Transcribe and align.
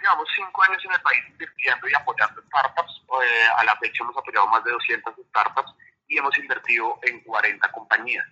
llevamos 0.00 0.28
cinco 0.34 0.62
años 0.62 0.84
en 0.84 0.92
el 0.92 1.00
país 1.00 1.20
invirtiendo 1.28 1.88
y 1.88 1.94
apoyando 1.94 2.42
startups. 2.42 3.02
Eh, 3.22 3.48
a 3.56 3.64
la 3.64 3.76
fecha 3.76 4.02
hemos 4.02 4.16
apoyado 4.16 4.46
más 4.48 4.64
de 4.64 4.72
200 4.72 5.14
startups 5.28 5.74
y 6.08 6.18
hemos 6.18 6.36
invertido 6.38 6.98
en 7.02 7.20
40 7.20 7.70
compañías. 7.72 8.26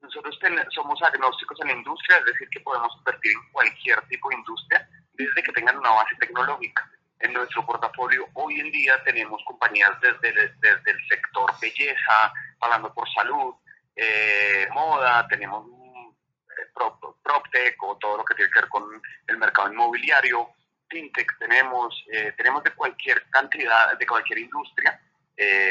Nosotros 0.00 0.38
somos 0.74 1.02
agnósticos 1.02 1.58
en 1.62 1.68
la 1.68 1.72
industria, 1.72 2.18
es 2.18 2.24
decir, 2.26 2.48
que 2.50 2.60
podemos 2.60 2.94
invertir 2.98 3.32
en 3.32 3.52
cualquier 3.52 4.00
tipo 4.08 4.28
de 4.28 4.36
industria 4.36 4.88
desde 5.14 5.42
que 5.42 5.52
tengan 5.52 5.78
una 5.78 5.90
base 5.90 6.14
tecnológica. 6.16 6.90
En 7.20 7.32
nuestro 7.32 7.64
portafolio 7.64 8.28
hoy 8.34 8.60
en 8.60 8.70
día 8.70 9.02
tenemos 9.04 9.42
compañías 9.46 9.98
desde, 10.00 10.32
desde 10.60 10.90
el 10.90 11.08
sector 11.08 11.50
belleza, 11.58 12.32
hablando 12.60 12.92
por 12.92 13.08
salud, 13.14 13.54
eh, 13.96 14.68
moda, 14.72 15.26
tenemos 15.28 15.66
eh, 15.66 16.80
PropTech 17.22 17.82
o 17.82 17.96
todo 17.96 18.18
lo 18.18 18.24
que 18.24 18.34
tiene 18.34 18.50
que 18.50 18.60
ver 18.60 18.68
con 18.68 18.84
el 19.28 19.38
mercado 19.38 19.72
inmobiliario, 19.72 20.50
FinTech 20.94 21.38
tenemos, 21.38 22.04
eh, 22.12 22.32
tenemos 22.36 22.62
de 22.62 22.70
cualquier 22.70 23.28
cantidad, 23.30 23.98
de 23.98 24.06
cualquier 24.06 24.38
industria, 24.38 25.00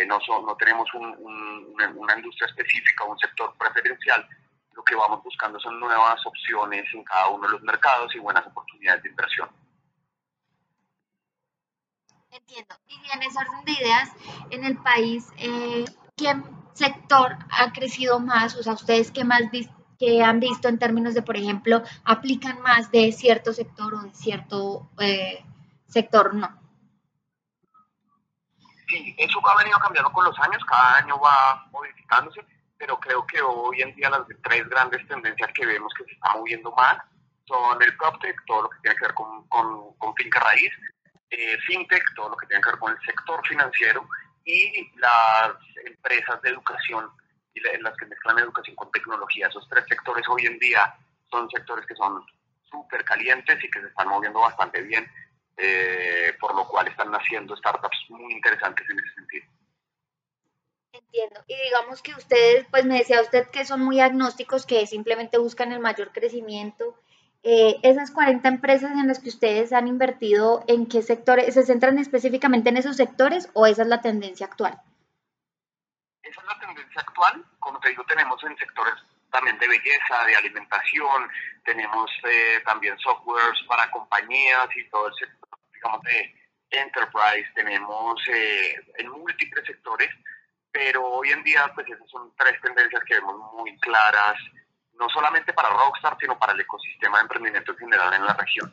no, 0.08 0.20
no 0.42 0.58
tenemos 0.58 0.88
una, 0.94 2.18
industria 2.18 2.48
específica 2.48 3.06
un 3.06 3.18
sector 3.18 3.56
preferencial, 3.58 4.28
lo 4.74 4.84
que 4.84 4.96
vamos 4.96 5.24
buscando 5.24 5.58
son 5.60 5.80
nuevas 5.80 6.20
opciones 6.26 6.86
en 6.94 7.04
cada 7.06 7.30
uno 7.30 7.48
de 7.48 7.54
los 7.54 7.62
mercados 7.62 8.14
y 8.14 8.20
buenas 8.20 8.46
oportunidades 8.46 9.04
de 9.04 9.10
inversión. 9.10 9.50
Entiendo. 12.34 12.76
Y 12.88 13.12
en 13.14 13.22
ese 13.22 13.38
orden 13.38 13.64
de 13.64 13.72
ideas, 13.74 14.10
en 14.50 14.64
el 14.64 14.78
país, 14.78 15.28
eh, 15.38 15.86
¿qué 16.18 16.36
sector 16.74 17.38
ha 17.52 17.72
crecido 17.72 18.20
más? 18.20 18.56
O 18.56 18.64
sea, 18.64 18.74
¿ustedes 18.74 19.12
qué 19.12 19.24
más 19.24 19.52
que 20.04 20.22
han 20.22 20.42
visto 20.42 20.68
en 20.68 20.80
términos 20.80 21.14
de, 21.14 21.22
por 21.22 21.38
ejemplo, 21.38 21.82
aplican 22.04 22.62
más 22.62 22.92
de 22.92 23.12
cierto 23.14 23.54
sector 23.54 23.94
o 23.94 24.02
de 24.02 24.14
cierto 24.14 24.90
eh, 25.00 25.42
sector 25.88 26.34
no? 26.34 26.60
Sí, 28.90 29.16
eso 29.18 29.40
ha 29.48 29.58
venido 29.58 29.80
cambiando 29.80 30.12
con 30.12 30.26
los 30.26 30.38
años, 30.40 30.62
cada 30.66 30.98
año 30.98 31.18
va 31.20 31.66
modificándose, 31.72 32.46
pero 32.78 33.00
creo 33.00 33.26
que 33.26 33.42
hoy 33.42 33.82
en 33.82 33.96
día 33.96 34.10
las 34.10 34.24
tres 34.44 34.68
grandes 34.68 35.08
tendencias 35.08 35.50
que 35.54 35.66
vemos 35.66 35.94
que 35.98 36.04
se 36.04 36.12
están 36.12 36.34
moviendo 36.34 36.72
más 36.74 36.98
son 37.46 37.82
el 37.82 37.96
PropTech, 37.96 38.36
todo 38.46 38.64
lo 38.64 38.70
que 38.70 38.80
tiene 38.82 38.98
que 38.98 39.06
ver 39.06 39.14
con, 39.14 39.48
con, 39.48 39.94
con 39.98 40.14
finca 40.16 40.42
raíz, 40.42 40.72
eh, 41.30 41.58
fintech, 41.66 42.04
todo 42.16 42.30
lo 42.30 42.36
que 42.36 42.48
tiene 42.48 42.62
que 42.62 42.72
ver 42.72 42.80
con 42.80 42.92
el 42.92 43.00
sector 43.06 43.42
financiero 43.48 44.06
y 44.44 44.92
las 44.98 45.56
empresas 45.86 46.42
de 46.42 46.50
educación 46.50 47.10
y 47.54 47.60
las 47.82 47.96
que 47.98 48.06
mezclan 48.06 48.40
educación 48.40 48.76
con 48.76 48.92
tecnología. 48.92 49.48
Esos 49.48 49.68
tres 49.70 49.86
sectores 49.88 50.26
hoy 50.30 50.46
en 50.46 50.58
día 50.60 50.96
son 51.30 51.50
sectores 51.50 51.86
que 51.86 51.96
son 51.96 52.24
súper 52.70 53.04
calientes 53.04 53.64
y 53.64 53.70
que 53.70 53.82
se 53.82 53.88
están 53.88 54.08
moviendo 54.08 54.40
bastante 54.40 54.82
bien, 54.82 55.10
eh, 55.58 56.36
por 56.40 56.56
lo 56.56 56.68
cual 56.68 56.88
están 56.88 57.12
naciendo 57.12 57.56
startups 57.56 58.06
muy 58.10 58.34
interesantes 58.34 58.90
en 58.90 59.00
ese 59.00 59.14
sentido. 59.16 59.46
Entiendo. 60.94 61.44
Y 61.48 61.56
digamos 61.56 62.02
que 62.02 62.14
ustedes, 62.14 62.66
pues 62.70 62.86
me 62.86 62.98
decía 62.98 63.22
usted 63.22 63.48
que 63.50 63.66
son 63.66 63.82
muy 63.82 64.00
agnósticos, 64.00 64.66
que 64.66 64.86
simplemente 64.86 65.38
buscan 65.38 65.72
el 65.72 65.80
mayor 65.80 66.12
crecimiento 66.12 66.96
eh, 67.46 67.78
esas 67.84 68.10
40 68.12 68.48
empresas 68.48 68.92
en 68.92 69.08
las 69.08 69.20
que 69.20 69.28
ustedes 69.28 69.74
han 69.74 69.90
invertido, 69.90 70.64
¿en 70.68 70.86
qué 70.86 71.02
sectores? 71.02 71.54
¿Se 71.54 71.64
centran 71.64 72.00
específicamente 72.00 72.70
en 72.70 72.78
esos 72.78 72.96
sectores 72.96 73.50
o 73.54 73.66
esa 73.66 73.82
es 73.82 73.90
la 73.90 74.02
tendencia 74.02 74.46
actual? 74.46 74.82
Esa 76.24 76.40
es 76.42 76.48
la 76.48 76.60
tendencia 76.60 77.02
actual. 77.02 77.44
Como 77.60 77.80
te 77.80 77.90
digo, 77.90 78.04
tenemos 78.06 78.42
en 78.44 78.58
sectores 78.58 78.96
también 79.32 79.58
de 79.60 79.68
belleza, 79.68 80.26
de 80.26 80.36
alimentación, 80.36 81.30
tenemos 81.66 82.10
eh, 82.24 82.62
también 82.66 82.98
softwares 83.00 83.60
para 83.68 83.90
compañías 83.92 84.68
y 84.76 84.88
todo 84.90 85.08
el 85.08 85.14
sector, 85.16 85.60
digamos, 85.74 86.02
de 86.04 86.36
enterprise, 86.70 87.50
tenemos 87.56 88.22
eh, 88.28 88.76
en 88.98 89.10
múltiples 89.10 89.66
sectores, 89.66 90.10
pero 90.72 91.04
hoy 91.06 91.32
en 91.32 91.44
día, 91.44 91.70
pues 91.74 91.88
esas 91.88 92.08
son 92.10 92.32
tres 92.38 92.60
tendencias 92.62 93.04
que 93.06 93.16
vemos 93.16 93.54
muy 93.54 93.78
claras 93.80 94.36
no 94.94 95.10
solamente 95.10 95.52
para 95.54 95.70
Rockstar, 95.70 96.16
sino 96.20 96.38
para 96.38 96.54
el 96.54 96.62
ecosistema 96.62 97.18
de 97.18 97.24
emprendimiento 97.24 97.72
en 97.72 97.78
general 97.80 98.14
en 98.14 98.26
la 98.26 98.34
región. 98.34 98.72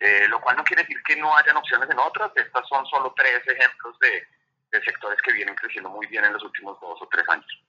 Eh, 0.00 0.26
lo 0.28 0.40
cual 0.40 0.56
no 0.56 0.64
quiere 0.64 0.82
decir 0.82 1.00
que 1.04 1.16
no 1.16 1.36
hayan 1.36 1.56
opciones 1.56 1.88
en 1.88 1.98
otras, 1.98 2.32
estas 2.34 2.66
son 2.68 2.84
solo 2.86 3.12
tres 3.16 3.42
ejemplos 3.46 3.98
de, 4.00 4.26
de 4.72 4.82
sectores 4.82 5.20
que 5.22 5.32
vienen 5.32 5.54
creciendo 5.54 5.90
muy 5.90 6.06
bien 6.06 6.24
en 6.24 6.32
los 6.32 6.42
últimos 6.42 6.78
dos 6.80 7.00
o 7.00 7.08
tres 7.08 7.28
años. 7.28 7.64